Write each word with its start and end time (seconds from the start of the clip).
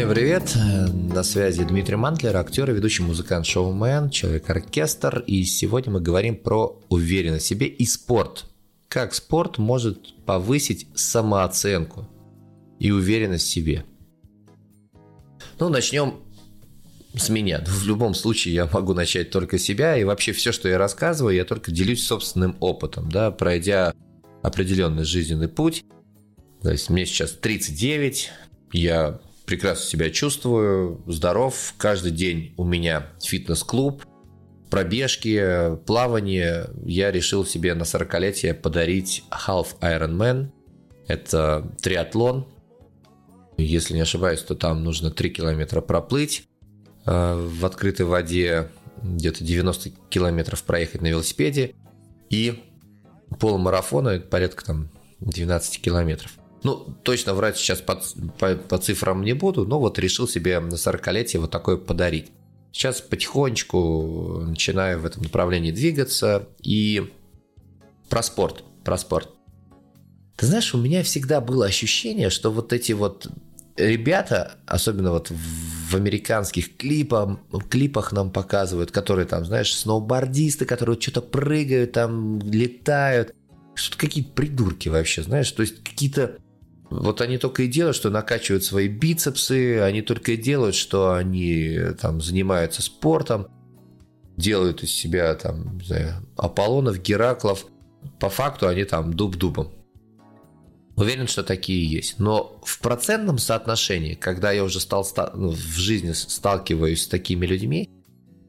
Всем 0.00 0.08
привет! 0.08 0.56
На 1.12 1.22
связи 1.22 1.62
Дмитрий 1.62 1.96
Мантлер, 1.96 2.34
актер 2.34 2.70
и 2.70 2.72
ведущий 2.72 3.02
музыкант-шоумен, 3.02 4.08
человек-оркестр. 4.08 5.22
И 5.26 5.44
сегодня 5.44 5.92
мы 5.92 6.00
говорим 6.00 6.36
про 6.36 6.80
уверенность 6.88 7.44
в 7.44 7.48
себе 7.48 7.66
и 7.66 7.84
спорт. 7.84 8.46
Как 8.88 9.12
спорт 9.12 9.58
может 9.58 10.14
повысить 10.24 10.86
самооценку 10.94 12.08
и 12.78 12.90
уверенность 12.90 13.44
в 13.44 13.50
себе. 13.50 13.84
Ну, 15.58 15.68
начнем 15.68 16.14
с 17.14 17.28
меня. 17.28 17.62
В 17.66 17.86
любом 17.86 18.14
случае 18.14 18.54
я 18.54 18.70
могу 18.72 18.94
начать 18.94 19.30
только 19.30 19.58
себя, 19.58 19.98
и 19.98 20.04
вообще 20.04 20.32
все, 20.32 20.50
что 20.50 20.66
я 20.66 20.78
рассказываю, 20.78 21.36
я 21.36 21.44
только 21.44 21.72
делюсь 21.72 22.06
собственным 22.06 22.56
опытом, 22.60 23.10
да, 23.12 23.30
пройдя 23.30 23.92
определенный 24.40 25.04
жизненный 25.04 25.48
путь. 25.48 25.84
То 26.62 26.70
есть 26.70 26.88
мне 26.88 27.04
сейчас 27.04 27.32
39, 27.32 28.30
я 28.72 29.20
прекрасно 29.50 29.84
себя 29.84 30.10
чувствую, 30.10 31.02
здоров. 31.08 31.74
Каждый 31.76 32.12
день 32.12 32.54
у 32.56 32.62
меня 32.62 33.08
фитнес-клуб, 33.20 34.04
пробежки, 34.70 35.74
плавание. 35.86 36.70
Я 36.84 37.10
решил 37.10 37.44
себе 37.44 37.74
на 37.74 37.82
40-летие 37.82 38.54
подарить 38.54 39.24
Half 39.28 39.80
Ironman. 39.80 40.52
Это 41.08 41.68
триатлон. 41.82 42.46
Если 43.56 43.94
не 43.94 44.02
ошибаюсь, 44.02 44.40
то 44.40 44.54
там 44.54 44.84
нужно 44.84 45.10
3 45.10 45.30
километра 45.30 45.80
проплыть 45.80 46.44
э, 47.04 47.34
в 47.34 47.66
открытой 47.66 48.06
воде, 48.06 48.70
где-то 49.02 49.42
90 49.42 49.90
километров 50.10 50.62
проехать 50.62 51.02
на 51.02 51.08
велосипеде 51.08 51.74
и 52.28 52.62
полумарафона 53.40 54.20
порядка 54.20 54.64
там 54.64 54.90
12 55.18 55.82
километров. 55.82 56.38
Ну, 56.62 56.94
точно 57.02 57.34
врать 57.34 57.56
сейчас 57.56 57.80
по, 57.80 58.00
по, 58.38 58.54
по 58.54 58.78
цифрам 58.78 59.22
не 59.22 59.32
буду, 59.32 59.66
но 59.66 59.78
вот 59.78 59.98
решил 59.98 60.28
себе 60.28 60.60
на 60.60 60.74
40-летие 60.74 61.38
вот 61.38 61.50
такое 61.50 61.76
подарить. 61.76 62.30
Сейчас 62.72 63.00
потихонечку 63.00 64.44
начинаю 64.46 65.00
в 65.00 65.06
этом 65.06 65.22
направлении 65.22 65.72
двигаться. 65.72 66.48
И 66.62 67.10
про 68.08 68.22
спорт, 68.22 68.62
про 68.84 68.98
спорт. 68.98 69.30
Ты 70.36 70.46
знаешь, 70.46 70.74
у 70.74 70.78
меня 70.78 71.02
всегда 71.02 71.40
было 71.40 71.66
ощущение, 71.66 72.30
что 72.30 72.50
вот 72.50 72.72
эти 72.72 72.92
вот 72.92 73.26
ребята, 73.76 74.58
особенно 74.66 75.10
вот 75.10 75.30
в 75.30 75.94
американских 75.94 76.76
клипах, 76.76 77.38
клипах 77.68 78.12
нам 78.12 78.30
показывают, 78.30 78.90
которые 78.90 79.26
там, 79.26 79.44
знаешь, 79.44 79.74
сноубордисты, 79.74 80.64
которые 80.64 81.00
что-то 81.00 81.22
прыгают, 81.22 81.92
там 81.92 82.38
летают, 82.40 83.34
что-то 83.74 83.98
какие-то 83.98 84.32
придурки 84.32 84.88
вообще, 84.88 85.22
знаешь, 85.22 85.50
то 85.50 85.62
есть 85.62 85.82
какие-то 85.82 86.38
вот 86.90 87.20
они 87.20 87.38
только 87.38 87.62
и 87.62 87.68
делают, 87.68 87.96
что 87.96 88.10
накачивают 88.10 88.64
свои 88.64 88.88
бицепсы, 88.88 89.78
они 89.78 90.02
только 90.02 90.32
и 90.32 90.36
делают, 90.36 90.74
что 90.74 91.12
они 91.12 91.78
там 92.00 92.20
занимаются 92.20 92.82
спортом, 92.82 93.46
делают 94.36 94.82
из 94.82 94.90
себя 94.90 95.34
там, 95.36 95.78
не 95.78 95.84
знаю, 95.84 96.14
Аполлонов, 96.36 97.00
Гераклов. 97.00 97.66
По 98.18 98.28
факту 98.28 98.66
они 98.66 98.84
там 98.84 99.14
дуб-дубом. 99.14 99.72
Уверен, 100.96 101.28
что 101.28 101.44
такие 101.44 101.88
есть. 101.88 102.18
Но 102.18 102.60
в 102.64 102.80
процентном 102.80 103.38
соотношении, 103.38 104.14
когда 104.14 104.50
я 104.50 104.64
уже 104.64 104.80
стал 104.80 105.06
ну, 105.34 105.50
в 105.50 105.78
жизни 105.78 106.12
сталкиваюсь 106.12 107.04
с 107.04 107.08
такими 107.08 107.46
людьми, 107.46 107.88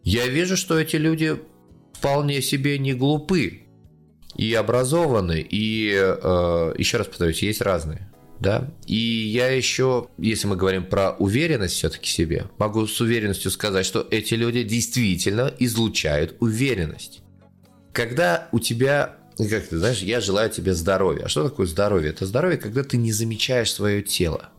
я 0.03 0.27
вижу, 0.27 0.57
что 0.57 0.79
эти 0.79 0.95
люди 0.95 1.39
вполне 1.93 2.41
себе 2.41 2.79
не 2.79 2.93
глупы 2.93 3.67
и 4.35 4.53
образованы. 4.53 5.45
И 5.47 5.91
э, 5.93 6.73
еще 6.77 6.97
раз 6.97 7.07
повторюсь, 7.07 7.43
есть 7.43 7.61
разные 7.61 8.11
да. 8.41 8.71
И 8.87 8.95
я 8.95 9.49
еще, 9.49 10.07
если 10.17 10.47
мы 10.47 10.55
говорим 10.55 10.83
про 10.83 11.11
уверенность 11.11 11.75
все-таки 11.75 12.09
себе, 12.09 12.47
могу 12.57 12.87
с 12.87 12.99
уверенностью 12.99 13.51
сказать, 13.51 13.85
что 13.85 14.05
эти 14.09 14.33
люди 14.33 14.63
действительно 14.63 15.53
излучают 15.59 16.35
уверенность. 16.39 17.21
Когда 17.93 18.49
у 18.51 18.59
тебя, 18.59 19.17
как 19.37 19.67
ты 19.67 19.77
знаешь, 19.77 19.99
я 20.01 20.19
желаю 20.21 20.49
тебе 20.49 20.73
здоровья. 20.73 21.25
А 21.25 21.29
что 21.29 21.47
такое 21.47 21.67
здоровье? 21.67 22.09
Это 22.09 22.25
здоровье, 22.25 22.57
когда 22.57 22.83
ты 22.83 22.97
не 22.97 23.11
замечаешь 23.11 23.71
свое 23.71 24.01
тело, 24.01 24.49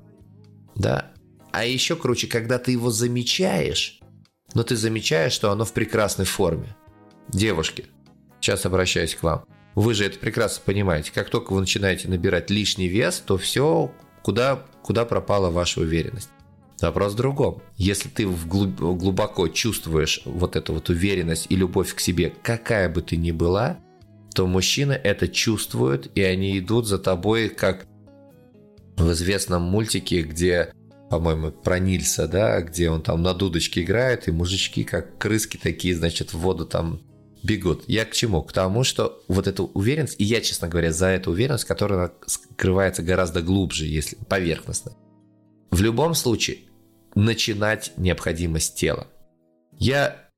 да. 0.77 1.11
А 1.51 1.65
еще 1.65 1.97
круче, 1.97 2.29
когда 2.29 2.59
ты 2.59 2.71
его 2.71 2.91
замечаешь, 2.91 4.01
но 4.55 4.63
ты 4.63 4.77
замечаешь, 4.77 5.33
что 5.33 5.51
оно 5.51 5.65
в 5.65 5.73
прекрасной 5.73 6.25
форме. 6.25 6.77
Девушки, 7.29 7.87
сейчас 8.41 8.65
обращаюсь 8.65 9.17
к 9.17 9.25
вам. 9.25 9.45
Вы 9.75 9.95
же 9.95 10.05
это 10.05 10.19
прекрасно 10.19 10.63
понимаете. 10.65 11.13
Как 11.15 11.31
только 11.31 11.53
вы 11.53 11.61
начинаете 11.61 12.09
набирать 12.09 12.51
лишний 12.51 12.89
вес, 12.89 13.23
то 13.25 13.39
все, 13.39 13.91
куда, 14.23 14.65
куда 14.83 15.05
пропала 15.05 15.51
ваша 15.51 15.81
уверенность. 15.81 16.29
Вопрос 16.81 17.13
в 17.13 17.17
другом. 17.17 17.63
Если 17.77 18.09
ты 18.09 18.27
глубоко 18.27 19.49
чувствуешь 19.49 20.23
вот 20.25 20.57
эту 20.57 20.75
вот 20.75 20.89
уверенность 20.89 21.47
и 21.49 21.57
любовь 21.57 21.95
к 21.95 22.01
себе, 22.01 22.33
какая 22.43 22.89
бы 22.89 23.03
ты 23.03 23.17
ни 23.17 23.31
была, 23.31 23.79
то 24.35 24.47
мужчины 24.47 24.93
это 24.93 25.29
чувствуют, 25.29 26.11
и 26.15 26.23
они 26.23 26.59
идут 26.59 26.87
за 26.87 26.99
тобой, 26.99 27.49
как 27.49 27.87
в 28.97 29.13
известном 29.13 29.63
мультике, 29.63 30.23
где, 30.23 30.73
по-моему, 31.09 31.53
про 31.53 31.79
Нильса, 31.79 32.27
да, 32.27 32.61
где 32.63 32.91
он 32.91 33.03
там 33.03 33.23
на 33.23 33.33
дудочке 33.33 33.83
играет, 33.83 34.27
и 34.29 34.33
мужички, 34.33 34.85
как 34.85 35.19
крыски 35.19 35.57
такие, 35.57 35.95
значит, 35.95 36.33
в 36.33 36.39
воду 36.39 36.67
там 36.67 37.01
бегут. 37.43 37.85
Я 37.87 38.05
к 38.05 38.13
чему? 38.13 38.43
К 38.43 38.53
тому, 38.53 38.85
что 38.85 39.23
вот 39.29 39.47
эту 39.47 39.67
уверенность, 39.75 40.17
и 40.19 40.25
я, 40.25 40.41
честно 40.41 40.69
говоря, 40.69 40.93
за 40.93 41.07
эту 41.09 41.31
уверенность, 41.31 41.65
которая 41.65 42.13
скрывается 42.27 43.03
гораздо 43.03 43.43
глубже, 43.43 43.87
если 43.87 44.17
поверхностно. 44.17 44.93
В 45.71 45.81
любом 45.81 46.15
случае, 46.15 46.59
начинать 47.15 47.93
необходимость 47.97 48.77
тела. 48.77 49.07
Я 49.79 50.29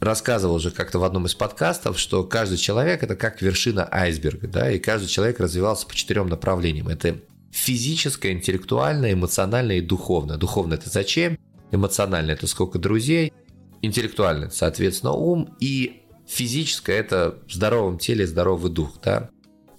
рассказывал 0.00 0.56
уже 0.56 0.70
как-то 0.70 0.98
в 0.98 1.04
одном 1.04 1.26
из 1.26 1.34
подкастов, 1.34 1.98
что 1.98 2.24
каждый 2.24 2.58
человек 2.58 3.02
это 3.02 3.16
как 3.16 3.40
вершина 3.40 3.88
айсберга, 3.90 4.48
да, 4.48 4.70
и 4.70 4.78
каждый 4.78 5.08
человек 5.08 5.40
развивался 5.40 5.86
по 5.86 5.94
четырем 5.94 6.28
направлениям. 6.28 6.88
Это 6.88 7.20
физическое, 7.52 8.32
интеллектуальное, 8.32 9.12
эмоциональное 9.12 9.76
и 9.76 9.80
духовное. 9.80 10.36
Духовное 10.36 10.76
это 10.76 10.90
зачем? 10.90 11.38
Эмоциональное 11.70 12.34
это 12.34 12.46
сколько 12.46 12.78
друзей– 12.78 13.32
интеллектуальный, 13.84 14.50
соответственно, 14.50 15.12
ум, 15.12 15.56
и 15.60 16.02
физическое– 16.26 16.96
это 16.98 17.38
в 17.46 17.52
здоровом 17.52 17.98
теле 17.98 18.26
здоровый 18.26 18.70
дух, 18.70 18.98
да. 19.02 19.30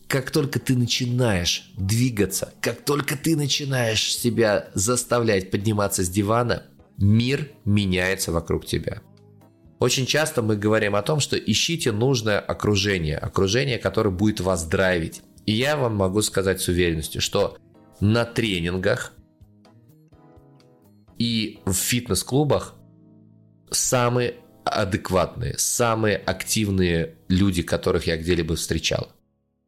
Как 0.07 0.31
только 0.31 0.59
ты 0.59 0.75
начинаешь 0.75 1.71
двигаться, 1.77 2.53
как 2.61 2.85
только 2.85 3.17
ты 3.17 3.35
начинаешь 3.35 4.15
себя 4.15 4.69
заставлять 4.73 5.49
подниматься 5.51 6.03
с 6.03 6.09
дивана, 6.09 6.63
мир 6.97 7.49
меняется 7.65 8.31
вокруг 8.31 8.65
тебя. 8.65 9.01
Очень 9.79 10.05
часто 10.05 10.41
мы 10.41 10.55
говорим 10.55 10.95
о 10.95 11.01
том, 11.01 11.19
что 11.19 11.37
ищите 11.37 11.91
нужное 11.91 12.39
окружение, 12.39 13.17
окружение, 13.17 13.77
которое 13.77 14.11
будет 14.11 14.39
вас 14.39 14.65
драйвить. 14.65 15.21
И 15.45 15.51
я 15.51 15.75
вам 15.75 15.95
могу 15.95 16.21
сказать 16.21 16.61
с 16.61 16.67
уверенностью, 16.67 17.21
что 17.21 17.57
на 17.99 18.25
тренингах 18.25 19.13
и 21.17 21.59
в 21.65 21.73
фитнес-клубах 21.73 22.75
самые 23.75 24.35
адекватные, 24.63 25.57
самые 25.57 26.17
активные 26.17 27.15
люди, 27.27 27.61
которых 27.61 28.07
я 28.07 28.17
где-либо 28.17 28.55
встречал. 28.55 29.11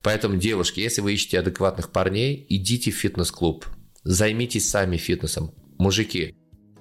Поэтому, 0.01 0.38
девушки, 0.38 0.79
если 0.79 1.01
вы 1.01 1.13
ищете 1.13 1.40
адекватных 1.40 1.91
парней, 1.91 2.45
идите 2.50 2.91
в 2.91 2.95
фитнес-клуб, 2.95 3.66
займитесь 4.03 4.69
сами 4.69 4.97
фитнесом. 4.97 5.53
Мужики, 5.78 6.35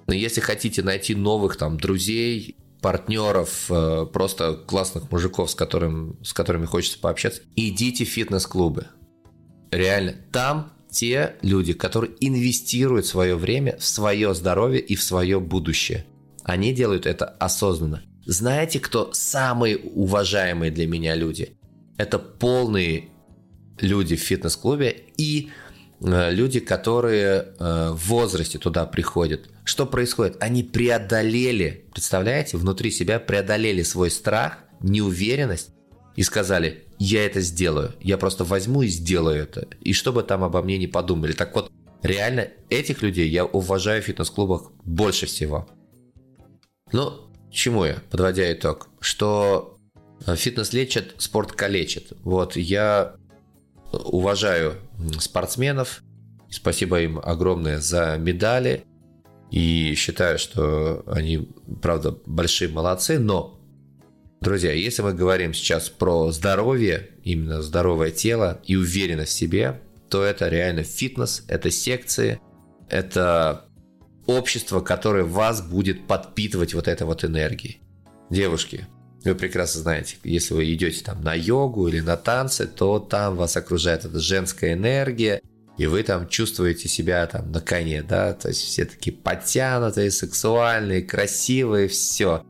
если 0.07 0.41
хотите 0.41 0.81
найти 0.81 1.13
новых 1.13 1.57
там 1.57 1.77
друзей, 1.77 2.55
партнеров, 2.81 3.65
э, 3.69 4.05
просто 4.11 4.53
классных 4.53 5.11
мужиков, 5.11 5.51
с, 5.51 5.55
которым, 5.55 6.23
с 6.23 6.33
которыми 6.33 6.65
хочется 6.65 6.99
пообщаться, 6.99 7.41
идите 7.55 8.05
в 8.05 8.09
фитнес-клубы. 8.09 8.87
Реально, 9.71 10.15
там 10.31 10.71
те 10.89 11.35
люди, 11.41 11.73
которые 11.73 12.13
инвестируют 12.19 13.05
свое 13.05 13.35
время 13.35 13.77
в 13.77 13.83
свое 13.83 14.33
здоровье 14.33 14.79
и 14.79 14.95
в 14.95 15.03
свое 15.03 15.39
будущее. 15.39 16.05
Они 16.47 16.73
делают 16.73 17.05
это 17.05 17.25
осознанно. 17.25 18.01
Знаете, 18.25 18.79
кто 18.79 19.11
самые 19.13 19.77
уважаемые 19.77 20.71
для 20.71 20.87
меня 20.87 21.13
люди? 21.13 21.57
Это 21.97 22.19
полные 22.19 23.09
люди 23.79 24.15
в 24.15 24.21
фитнес-клубе 24.21 25.03
и 25.17 25.49
э, 25.99 26.31
люди, 26.31 26.61
которые 26.61 27.53
э, 27.59 27.91
в 27.91 28.07
возрасте 28.07 28.59
туда 28.59 28.85
приходят. 28.85 29.49
Что 29.65 29.85
происходит? 29.85 30.37
Они 30.39 30.63
преодолели, 30.63 31.85
представляете, 31.93 32.55
внутри 32.55 32.91
себя 32.91 33.19
преодолели 33.19 33.83
свой 33.83 34.09
страх, 34.09 34.59
неуверенность 34.79 35.71
и 36.15 36.23
сказали, 36.23 36.85
я 36.97 37.25
это 37.25 37.41
сделаю, 37.41 37.93
я 37.99 38.17
просто 38.17 38.45
возьму 38.45 38.83
и 38.83 38.87
сделаю 38.87 39.43
это, 39.43 39.67
и 39.81 39.91
чтобы 39.91 40.23
там 40.23 40.45
обо 40.45 40.61
мне 40.61 40.77
не 40.77 40.87
подумали. 40.87 41.33
Так 41.33 41.53
вот, 41.55 41.69
реально 42.03 42.47
этих 42.69 43.01
людей 43.01 43.27
я 43.27 43.43
уважаю 43.43 44.01
в 44.01 44.05
фитнес-клубах 44.05 44.71
больше 44.85 45.25
всего. 45.25 45.67
Ну, 46.91 47.29
чему 47.51 47.85
я, 47.85 47.97
подводя 48.09 48.51
итог? 48.51 48.89
Что 48.99 49.77
э, 50.25 50.35
фитнес 50.35 50.73
лечит, 50.73 51.15
спорт 51.17 51.51
калечит. 51.51 52.13
Вот, 52.23 52.55
я 52.55 53.15
уважаю 53.91 54.75
спортсменов, 55.19 56.03
спасибо 56.49 57.01
им 57.01 57.19
огромное 57.19 57.79
за 57.79 58.17
медали, 58.17 58.83
И 59.49 59.93
считаю, 59.95 60.37
что 60.37 61.03
они, 61.07 61.49
правда, 61.81 62.17
большие 62.25 62.69
молодцы, 62.69 63.17
но, 63.17 63.59
друзья, 64.41 64.73
если 64.73 65.03
мы 65.03 65.13
говорим 65.13 65.53
сейчас 65.53 65.89
про 65.89 66.31
здоровье, 66.31 67.11
именно 67.23 67.61
здоровое 67.61 68.11
тело 68.11 68.59
и 68.65 68.75
уверенность 68.75 69.31
в 69.31 69.37
себе, 69.37 69.79
то 70.09 70.23
это 70.23 70.49
реально 70.49 70.83
фитнес, 70.83 71.43
это 71.47 71.71
секции, 71.71 72.41
это 72.89 73.66
общество, 74.27 74.81
которое 74.81 75.23
вас 75.23 75.61
будет 75.61 76.05
подпитывать 76.05 76.73
вот 76.73 76.87
этой 76.87 77.07
вот 77.07 77.23
энергией. 77.23 77.81
Девушки, 78.29 78.85
вы 79.23 79.35
прекрасно 79.35 79.81
знаете, 79.81 80.17
если 80.23 80.53
вы 80.53 80.73
идете 80.73 81.03
там 81.03 81.21
на 81.21 81.33
йогу 81.33 81.87
или 81.87 82.01
на 82.01 82.17
танцы, 82.17 82.67
то 82.67 82.99
там 82.99 83.35
вас 83.35 83.57
окружает 83.57 84.05
эта 84.05 84.19
женская 84.19 84.73
энергия, 84.73 85.41
и 85.77 85.85
вы 85.85 86.03
там 86.03 86.27
чувствуете 86.27 86.89
себя 86.89 87.25
там 87.27 87.51
на 87.51 87.61
коне, 87.61 88.03
да, 88.03 88.33
то 88.33 88.49
есть 88.49 88.61
все 88.61 88.85
такие 88.85 89.15
подтянутые, 89.15 90.11
сексуальные, 90.11 91.03
красивые, 91.03 91.87
все. 91.87 92.43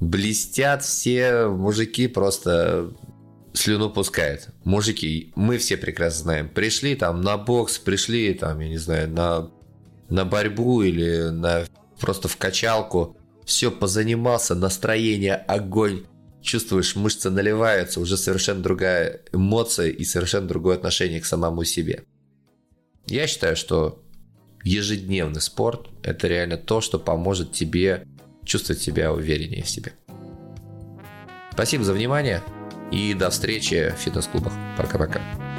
Блестят 0.00 0.82
все, 0.82 1.48
мужики 1.48 2.08
просто 2.08 2.90
слюну 3.52 3.90
пускают. 3.90 4.48
Мужики, 4.64 5.32
мы 5.36 5.58
все 5.58 5.76
прекрасно 5.76 6.22
знаем, 6.22 6.48
пришли 6.48 6.94
там 6.94 7.20
на 7.20 7.36
бокс, 7.36 7.78
пришли 7.78 8.32
там, 8.34 8.60
я 8.60 8.68
не 8.68 8.78
знаю, 8.78 9.10
на, 9.10 9.50
на 10.10 10.24
борьбу 10.24 10.82
или 10.82 11.30
на 11.30 11.64
просто 11.98 12.28
в 12.28 12.36
качалку, 12.36 13.16
все 13.44 13.70
позанимался, 13.70 14.54
настроение, 14.54 15.34
огонь, 15.34 16.04
чувствуешь, 16.42 16.96
мышцы 16.96 17.30
наливаются, 17.30 18.00
уже 18.00 18.16
совершенно 18.16 18.62
другая 18.62 19.22
эмоция 19.32 19.88
и 19.88 20.04
совершенно 20.04 20.48
другое 20.48 20.76
отношение 20.76 21.20
к 21.20 21.26
самому 21.26 21.64
себе. 21.64 22.04
Я 23.06 23.26
считаю, 23.26 23.56
что 23.56 24.02
ежедневный 24.62 25.40
спорт– 25.40 25.88
это 26.02 26.28
реально 26.28 26.56
то, 26.56 26.80
что 26.80 26.98
поможет 26.98 27.52
тебе 27.52 28.06
чувствовать 28.44 28.82
себя 28.82 29.12
увереннее 29.12 29.62
в 29.62 29.68
себе. 29.68 29.92
Спасибо 31.52 31.84
за 31.84 31.92
внимание 31.92 32.42
и 32.90 33.14
до 33.14 33.30
встречи 33.30 33.94
в 33.96 34.00
фитнес-клубах. 34.00 34.52
Пока-пока. 34.76 35.49